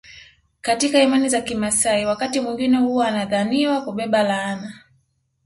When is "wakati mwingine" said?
2.05-2.77